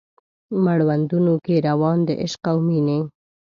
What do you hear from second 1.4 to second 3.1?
کې روان د عشق او میینې